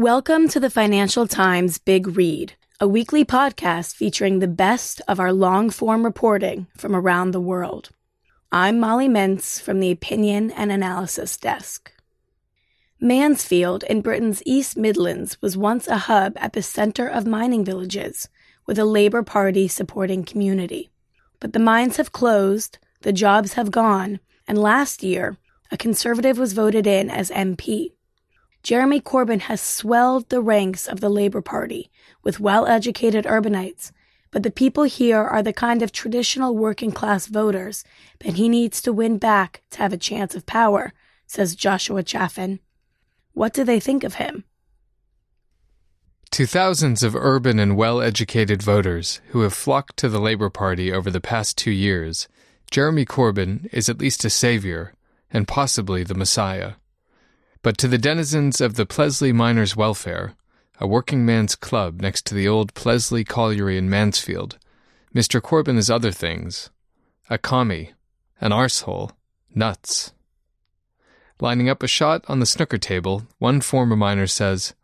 [0.00, 5.30] Welcome to the Financial Times Big Read, a weekly podcast featuring the best of our
[5.30, 7.90] long form reporting from around the world.
[8.50, 11.92] I'm Molly Mintz from the Opinion and Analysis Desk.
[12.98, 18.26] Mansfield in Britain's East Midlands was once a hub at the center of mining villages
[18.64, 20.88] with a Labour Party supporting community.
[21.40, 25.36] But the mines have closed, the jobs have gone, and last year,
[25.70, 27.90] a Conservative was voted in as MP.
[28.62, 31.90] Jeremy Corbyn has swelled the ranks of the Labour Party
[32.22, 33.90] with well educated urbanites,
[34.30, 37.84] but the people here are the kind of traditional working class voters
[38.20, 40.92] that he needs to win back to have a chance of power,
[41.26, 42.60] says Joshua Chaffin.
[43.32, 44.44] What do they think of him?
[46.32, 50.92] To thousands of urban and well educated voters who have flocked to the Labour Party
[50.92, 52.28] over the past two years,
[52.70, 54.94] Jeremy Corbyn is at least a savior
[55.32, 56.74] and possibly the Messiah.
[57.62, 60.34] But to the denizens of the Pleasley Miners' Welfare,
[60.78, 64.56] a working man's club next to the old Pleasley Colliery in Mansfield,
[65.14, 65.42] Mr.
[65.42, 66.70] Corbyn is other things
[67.28, 67.92] a commie,
[68.40, 69.12] an arsehole,
[69.54, 70.12] nuts.
[71.38, 74.74] Lining up a shot on the snooker table, one former miner says,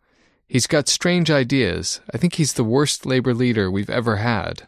[0.47, 1.99] He's got strange ideas.
[2.13, 4.67] I think he's the worst labor leader we've ever had.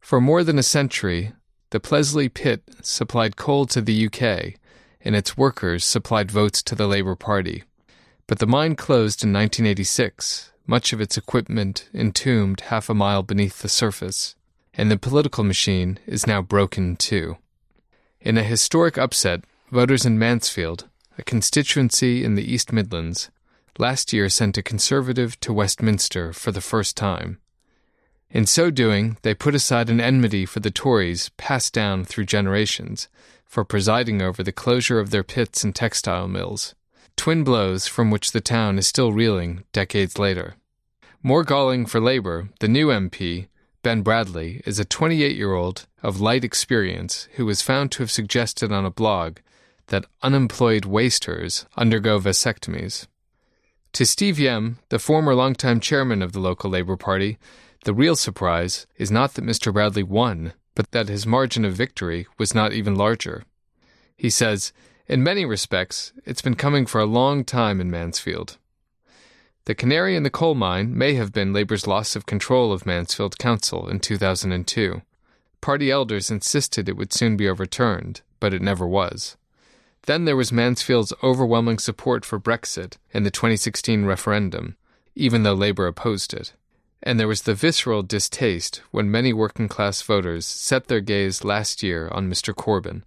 [0.00, 1.32] For more than a century,
[1.70, 4.60] the Pleasley pit supplied coal to the UK
[5.04, 7.62] and its workers supplied votes to the Labour Party.
[8.26, 13.60] But the mine closed in 1986, much of its equipment entombed half a mile beneath
[13.60, 14.34] the surface,
[14.72, 17.36] and the political machine is now broken too.
[18.20, 23.30] In a historic upset, voters in Mansfield, a constituency in the East Midlands,
[23.78, 27.38] last year sent a Conservative to Westminster for the first time.
[28.34, 33.06] In so doing, they put aside an enmity for the Tories passed down through generations
[33.46, 36.74] for presiding over the closure of their pits and textile mills,
[37.16, 40.56] twin blows from which the town is still reeling decades later.
[41.22, 43.46] More galling for Labour, the new MP,
[43.84, 48.10] Ben Bradley, is a 28 year old of light experience who was found to have
[48.10, 49.36] suggested on a blog
[49.86, 53.06] that unemployed wasters undergo vasectomies.
[53.92, 57.38] To Steve Yemm, the former longtime chairman of the local Labour Party,
[57.84, 59.72] the real surprise is not that Mr.
[59.72, 63.44] Bradley won, but that his margin of victory was not even larger.
[64.16, 64.72] He says,
[65.06, 68.56] In many respects, it's been coming for a long time in Mansfield.
[69.66, 73.38] The canary in the coal mine may have been Labour's loss of control of Mansfield
[73.38, 75.02] Council in 2002.
[75.60, 79.36] Party elders insisted it would soon be overturned, but it never was.
[80.06, 84.76] Then there was Mansfield's overwhelming support for Brexit in the 2016 referendum,
[85.14, 86.52] even though Labour opposed it
[87.06, 91.82] and there was the visceral distaste when many working class voters set their gaze last
[91.82, 92.54] year on Mr.
[92.54, 93.02] Corbyn,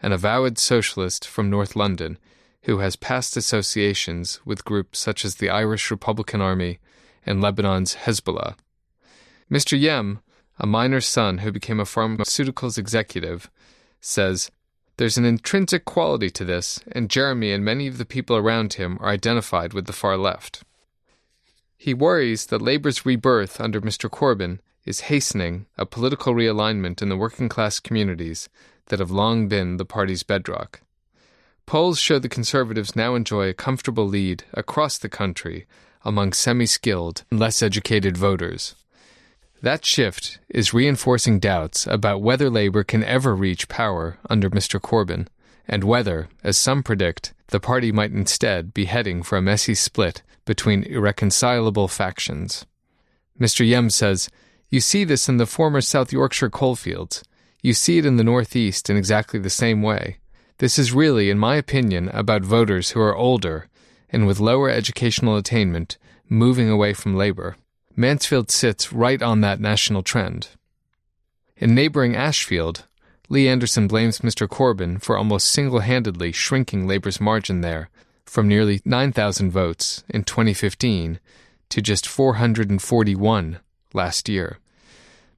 [0.00, 2.18] an avowed socialist from North London
[2.62, 6.78] who has past associations with groups such as the Irish Republican Army
[7.26, 8.54] and Lebanon's Hezbollah.
[9.50, 9.78] Mr.
[9.78, 10.20] Yemm,
[10.60, 13.50] a miner's son who became a pharmaceuticals executive,
[14.00, 14.52] says,
[14.98, 18.98] There's an intrinsic quality to this, and Jeremy and many of the people around him
[19.00, 20.62] are identified with the far left.
[21.82, 24.08] He worries that Labour's rebirth under Mr.
[24.08, 28.48] Corbyn is hastening a political realignment in the working class communities
[28.86, 30.82] that have long been the party's bedrock.
[31.66, 35.66] Polls show the Conservatives now enjoy a comfortable lead across the country
[36.04, 38.76] among semi skilled and less educated voters.
[39.60, 44.80] That shift is reinforcing doubts about whether Labour can ever reach power under Mr.
[44.80, 45.26] Corbyn,
[45.66, 50.22] and whether, as some predict, the party might instead be heading for a messy split
[50.44, 52.66] between irreconcilable factions.
[53.38, 53.66] Mr.
[53.66, 54.28] Yemm says,
[54.70, 57.22] You see this in the former South Yorkshire coalfields.
[57.62, 60.18] You see it in the Northeast in exactly the same way.
[60.58, 63.68] This is really, in my opinion, about voters who are older
[64.10, 65.98] and with lower educational attainment
[66.28, 67.56] moving away from labor.
[67.96, 70.48] Mansfield sits right on that national trend.
[71.56, 72.86] In neighboring Ashfield,
[73.28, 74.48] Lee Anderson blames Mr.
[74.48, 77.88] Corbyn for almost single handedly shrinking labor's margin there
[78.32, 81.20] from nearly 9,000 votes in 2015
[81.68, 83.60] to just 441
[83.92, 84.58] last year.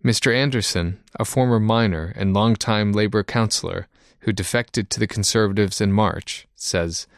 [0.04, 0.32] Mr.
[0.32, 3.88] Anderson, a former miner and longtime Labour councillor
[4.20, 7.08] who defected to the Conservatives in March, says,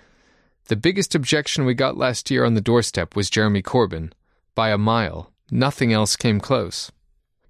[0.69, 4.13] The biggest objection we got last year on the doorstep was Jeremy Corbyn.
[4.55, 5.31] By a mile.
[5.51, 6.91] Nothing else came close.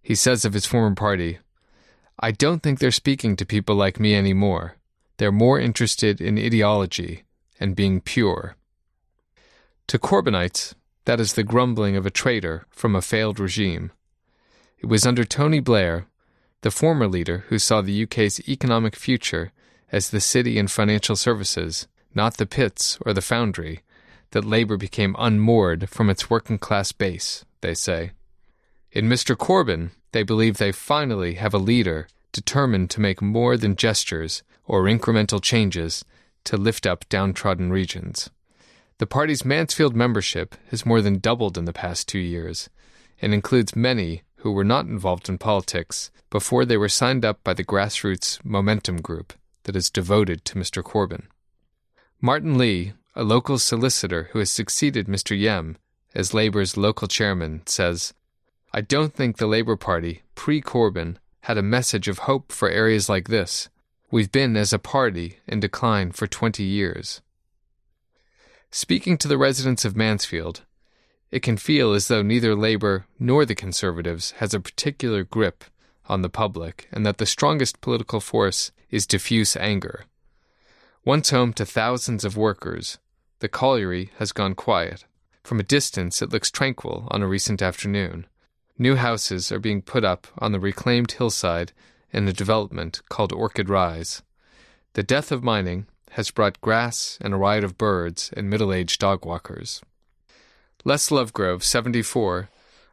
[0.02, 1.38] He says of his former party,
[2.18, 4.78] I don't think they're speaking to people like me anymore.
[5.18, 7.22] They're more interested in ideology
[7.60, 8.56] and being pure.
[9.88, 10.74] To Corbynites,
[11.04, 13.92] that is the grumbling of a traitor from a failed regime.
[14.78, 16.06] It was under Tony Blair,
[16.62, 19.52] the former leader who saw the UK's economic future
[19.92, 23.82] as the city and financial services, not the pits or the foundry,
[24.32, 28.10] that labor became unmoored from its working class base, they say.
[28.90, 29.36] In Mr.
[29.36, 34.82] Corbyn, they believe they finally have a leader determined to make more than gestures or
[34.84, 36.04] incremental changes
[36.46, 38.30] to lift up downtrodden regions.
[38.98, 42.70] The party's Mansfield membership has more than doubled in the past two years
[43.20, 47.54] and includes many who were not involved in politics before they were signed up by
[47.54, 49.32] the grassroots Momentum Group
[49.64, 50.82] that is devoted to Mr.
[50.82, 51.24] Corbyn.
[52.20, 55.38] Martin Lee, a local solicitor who has succeeded Mr.
[55.38, 55.76] Yemm
[56.14, 58.14] as Labour's local chairman, says,
[58.72, 63.08] I don't think the Labour Party, pre Corbyn, had a message of hope for areas
[63.08, 63.68] like this.
[64.10, 67.22] We've been, as a party, in decline for 20 years.
[68.70, 70.62] Speaking to the residents of Mansfield,
[71.32, 75.64] it can feel as though neither Labour nor the Conservatives has a particular grip
[76.08, 80.04] on the public, and that the strongest political force is diffuse anger.
[81.04, 82.98] Once home to thousands of workers,
[83.40, 85.04] the colliery has gone quiet.
[85.42, 88.26] From a distance, it looks tranquil on a recent afternoon.
[88.78, 91.72] New houses are being put up on the reclaimed hillside
[92.12, 94.22] in a development called Orchid Rise.
[94.94, 99.00] The death of mining has brought grass and a riot of birds and middle aged
[99.00, 99.82] dog walkers.
[100.84, 102.48] Les Lovegrove, 74,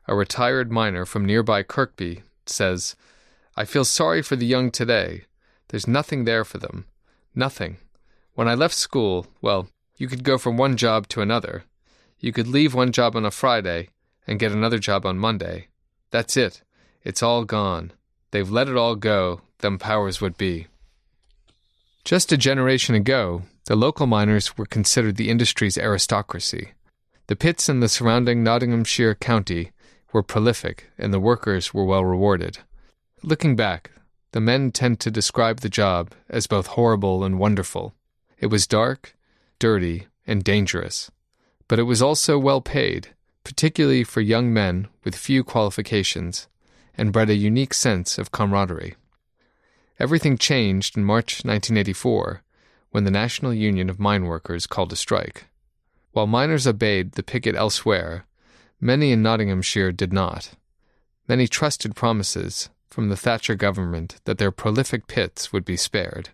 [0.08, 2.96] a retired miner from nearby Kirkby, says,
[3.56, 5.26] I feel sorry for the young today.
[5.70, 6.86] There's nothing there for them.
[7.36, 7.78] Nothing.
[8.34, 9.68] When I left school, well,
[9.98, 11.66] you could go from one job to another.
[12.20, 13.90] You could leave one job on a Friday
[14.26, 15.68] and get another job on Monday.
[16.10, 16.62] That's it.
[17.04, 17.92] It's all gone.
[18.34, 20.66] They've let it all go, them powers would be.
[22.04, 26.72] Just a generation ago, the local miners were considered the industry's aristocracy.
[27.28, 29.72] The pits in the surrounding Nottinghamshire county
[30.12, 32.58] were prolific, and the workers were well rewarded.
[33.22, 33.92] Looking back,
[34.32, 37.94] the men tend to describe the job as both horrible and wonderful.
[38.40, 39.16] It was dark,
[39.60, 41.12] dirty, and dangerous,
[41.68, 43.10] but it was also well paid,
[43.44, 46.48] particularly for young men with few qualifications,
[46.98, 48.96] and bred a unique sense of camaraderie.
[50.00, 52.42] Everything changed in March 1984
[52.92, 55.46] when the National Union of Mine Workers called a strike.
[56.12, 58.26] While miners obeyed the picket elsewhere,
[58.80, 60.52] many in Nottinghamshire did not.
[61.28, 66.30] Many trusted promises from the Thatcher government that their prolific pits would be spared.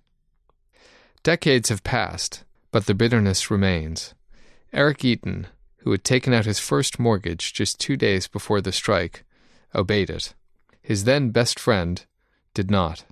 [1.24, 4.14] Decades have passed, but the bitterness remains.
[4.74, 5.48] Eric Eaton,
[5.78, 9.24] who had taken out his first mortgage just two days before the strike,
[9.74, 10.34] obeyed it.
[10.90, 12.04] His then best friend
[12.56, 13.06] did not.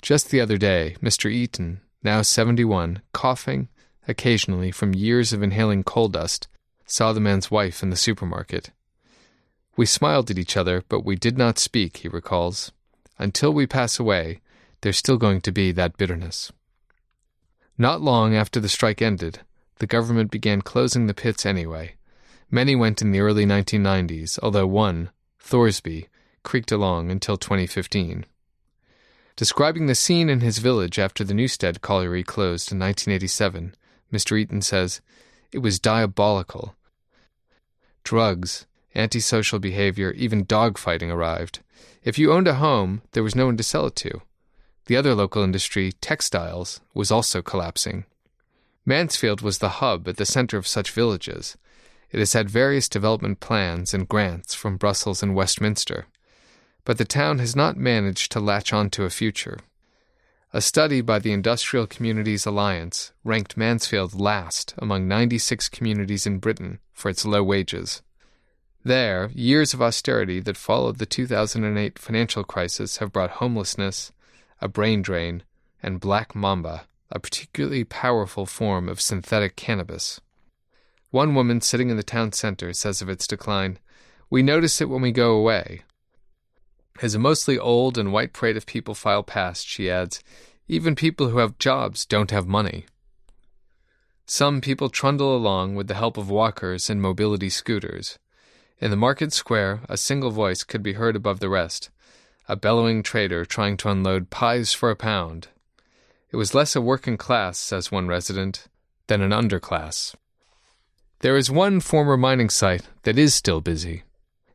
[0.00, 1.28] Just the other day, Mr.
[1.28, 3.66] Eaton, now 71, coughing
[4.06, 6.46] occasionally from years of inhaling coal dust,
[6.86, 8.70] saw the man's wife in the supermarket.
[9.76, 12.70] We smiled at each other, but we did not speak, he recalls.
[13.18, 14.40] Until we pass away,
[14.82, 16.52] there's still going to be that bitterness.
[17.76, 19.40] Not long after the strike ended,
[19.80, 21.96] the government began closing the pits anyway.
[22.48, 25.10] Many went in the early 1990s, although one,
[25.40, 26.06] Thoresby,
[26.48, 28.24] creaked along until 2015.
[29.36, 33.74] Describing the scene in his village after the Newstead colliery closed in 1987,
[34.10, 34.38] Mr.
[34.38, 35.02] Eaton says,
[35.52, 36.74] It was diabolical.
[38.02, 41.60] Drugs, antisocial behavior, even dogfighting arrived.
[42.02, 44.22] If you owned a home, there was no one to sell it to.
[44.86, 48.06] The other local industry, textiles, was also collapsing.
[48.86, 51.58] Mansfield was the hub at the center of such villages.
[52.10, 56.06] It has had various development plans and grants from Brussels and Westminster.
[56.88, 59.58] But the town has not managed to latch on to a future.
[60.54, 66.78] A study by the Industrial Communities Alliance ranked Mansfield last among 96 communities in Britain
[66.94, 68.00] for its low wages.
[68.84, 74.10] There, years of austerity that followed the 2008 financial crisis have brought homelessness,
[74.62, 75.42] a brain drain,
[75.82, 80.22] and black mamba, a particularly powerful form of synthetic cannabis.
[81.10, 83.78] One woman sitting in the town center says of its decline,
[84.30, 85.82] We notice it when we go away,
[87.02, 90.22] as a mostly old and white parade of people file past, she adds,
[90.66, 92.86] even people who have jobs don't have money.
[94.26, 98.18] Some people trundle along with the help of walkers and mobility scooters.
[98.78, 101.90] In the market square, a single voice could be heard above the rest
[102.50, 105.48] a bellowing trader trying to unload pies for a pound.
[106.30, 108.68] It was less a working class, says one resident,
[109.06, 110.14] than an underclass.
[111.20, 114.04] There is one former mining site that is still busy.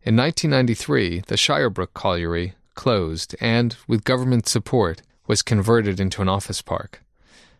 [0.06, 6.62] In 1993, the Shirebrook Colliery closed and, with government support, was converted into an office
[6.62, 7.02] park.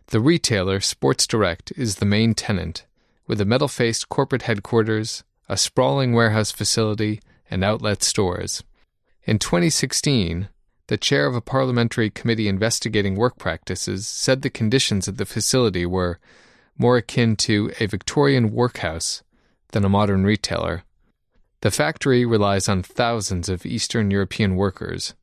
[0.08, 2.84] The retailer Sports Direct is the main tenant,
[3.26, 8.62] with a metal faced corporate headquarters, a sprawling warehouse facility, and outlet stores.
[9.24, 10.48] In 2016,
[10.88, 15.86] the chair of a parliamentary committee investigating work practices said the conditions at the facility
[15.86, 16.18] were
[16.76, 19.22] more akin to a Victorian workhouse
[19.72, 20.84] than a modern retailer.
[21.64, 25.14] The factory relies on thousands of Eastern European workers.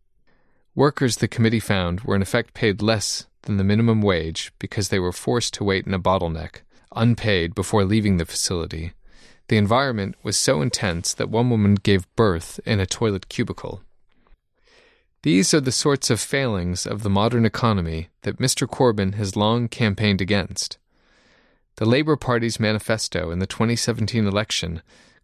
[0.73, 4.97] Workers, the committee found, were in effect paid less than the minimum wage because they
[4.97, 6.61] were forced to wait in a bottleneck,
[6.95, 8.93] unpaid, before leaving the facility.
[9.49, 13.83] The environment was so intense that one woman gave birth in a toilet cubicle.
[15.21, 18.67] These are the sorts of failings of the modern economy that Mr.
[18.67, 20.79] Corbyn has long campaigned against.
[21.75, 24.81] The Labour Party's manifesto in the 2017 election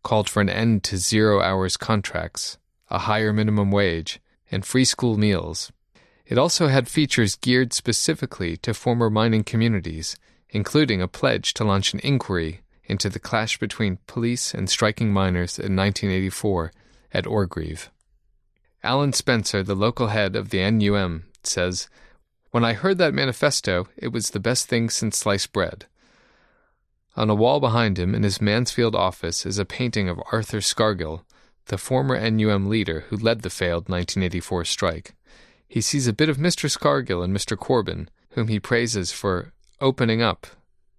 [0.08, 2.58] called for an end to zero hours contracts,
[2.90, 5.70] a higher minimum wage, and free school meals.
[6.26, 10.16] It also had features geared specifically to former mining communities,
[10.50, 15.60] including a pledge to launch an inquiry into the clash between police and striking miners
[15.60, 16.72] in 1984
[17.12, 17.92] at Orgreave.
[18.84, 21.90] Alan Spencer, the local head of the NUM, says,
[22.52, 25.86] When I heard that manifesto, it was the best thing since sliced bread.
[27.18, 31.24] On a wall behind him in his Mansfield office is a painting of Arthur Scargill,
[31.66, 35.16] the former NUM leader who led the failed 1984 strike.
[35.68, 36.70] He sees a bit of Mr.
[36.70, 37.58] Scargill in Mr.
[37.58, 40.46] Corbyn, whom he praises for opening up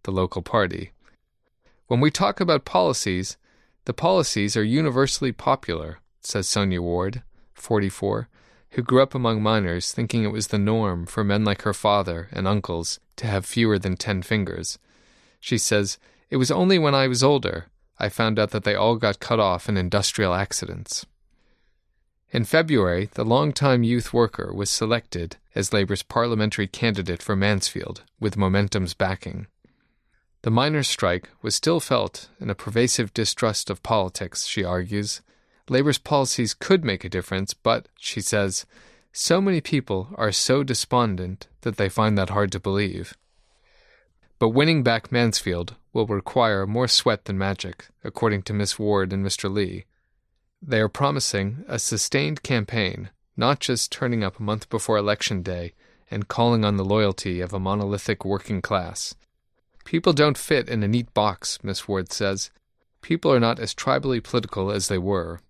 [0.02, 0.90] the local party.
[1.86, 3.36] When we talk about policies,
[3.84, 7.22] the policies are universally popular, says Sonya Ward,
[7.54, 8.28] 44,
[8.70, 12.28] who grew up among miners thinking it was the norm for men like her father
[12.32, 14.80] and uncles to have fewer than ten fingers.
[15.40, 15.98] She says,
[16.30, 17.66] It was only when I was older
[17.98, 21.04] I found out that they all got cut off in industrial accidents.
[22.30, 28.36] In February, the long-time youth worker was selected as Labour's parliamentary candidate for Mansfield, with
[28.36, 29.46] Momentum's backing.
[30.42, 35.22] The miners' strike was still felt in a pervasive distrust of politics, she argues.
[35.68, 38.66] Labour's policies could make a difference, but, she says,
[39.12, 43.14] so many people are so despondent that they find that hard to believe.
[44.38, 49.24] But winning back Mansfield will require more sweat than magic, according to Miss Ward and
[49.26, 49.52] Mr.
[49.52, 49.84] Lee.
[50.62, 55.72] They are promising a sustained campaign, not just turning up a month before Election Day
[56.10, 59.14] and calling on the loyalty of a monolithic working class.
[59.84, 62.50] People don't fit in a neat box, Miss Ward says.
[63.02, 65.40] People are not as tribally political as they were.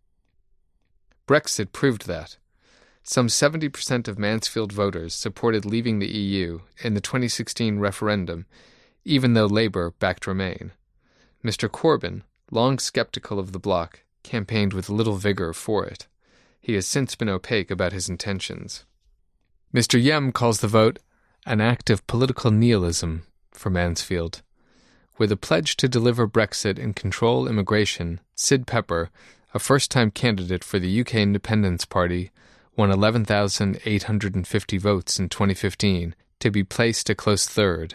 [1.26, 2.37] Brexit proved that.
[3.02, 8.47] Some 70% of Mansfield voters supported leaving the EU in the 2016 referendum,
[9.09, 10.73] even though Labour backed Remain.
[11.43, 11.69] Mr.
[11.69, 16.07] Corbyn, long sceptical of the bloc, campaigned with little vigour for it.
[16.61, 18.85] He has since been opaque about his intentions.
[19.75, 20.03] Mr.
[20.03, 20.99] Yemm calls the vote
[21.47, 23.23] an act of political nihilism
[23.53, 24.43] for Mansfield.
[25.17, 29.11] With a pledge to deliver Brexit and control immigration, Sid Pepper,
[29.55, 32.31] a first time candidate for the UK Independence Party,
[32.77, 37.95] won 11,850 votes in 2015 to be placed a close third.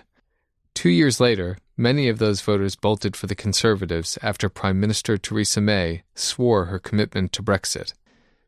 [0.84, 5.62] Two years later, many of those voters bolted for the Conservatives after Prime Minister Theresa
[5.62, 7.94] May swore her commitment to Brexit.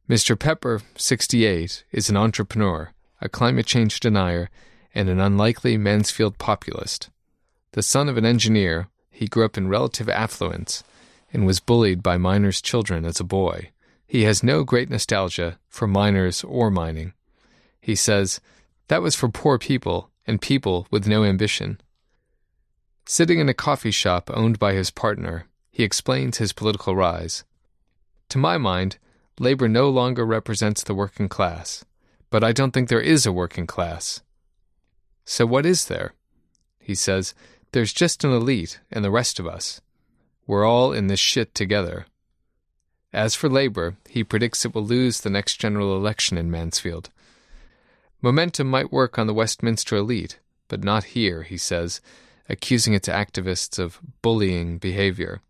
[0.10, 0.38] Mr.
[0.38, 4.50] Pepper, 68, is an entrepreneur, a climate change denier,
[4.94, 7.10] and an unlikely Mansfield populist.
[7.72, 10.84] The son of an engineer, he grew up in relative affluence
[11.32, 13.70] and was bullied by miners' children as a boy.
[14.06, 17.14] He has no great nostalgia for miners or mining.
[17.80, 18.42] He says,
[18.90, 21.80] That was for poor people and people with no ambition.
[23.08, 27.44] Sitting in a coffee shop owned by his partner, he explains his political rise.
[28.30, 28.98] To my mind,
[29.40, 31.86] labor no longer represents the working class,
[32.32, 34.24] but I don't think there is a working class.
[35.24, 36.14] So, what is there?
[36.80, 37.36] He says,
[37.74, 39.82] There's just an elite and the rest of us.
[40.48, 42.08] We're all in this shit together.
[43.14, 47.12] As for Labour, he predicts it will lose the next general election in Mansfield.
[48.22, 52.02] Momentum might work on the Westminster elite, but not here, he says,
[52.50, 55.42] accusing its activists of bullying behaviour.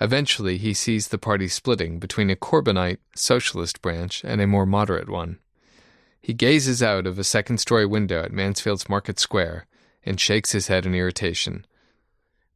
[0.00, 5.08] Eventually, he sees the party splitting between a Corbynite socialist branch and a more moderate
[5.08, 5.38] one.
[6.20, 9.66] He gazes out of a second story window at Mansfield's Market Square
[10.04, 11.66] and shakes his head in irritation.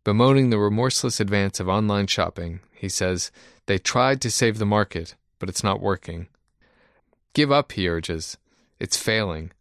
[0.05, 3.31] Bemoaning the remorseless advance of online shopping, he says,
[3.67, 6.29] They tried to save the market, but it's not working.
[7.35, 8.39] Give up, he urges.
[8.81, 9.53] It's failing.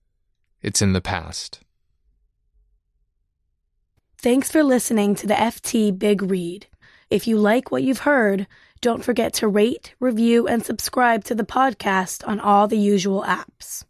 [0.61, 1.59] It's in the past.
[4.19, 6.65] Thanks for listening to the FT Big Read.
[7.11, 8.47] If you like what you've heard,
[8.81, 13.83] don't forget to rate, review, and subscribe to the podcast on all the usual apps.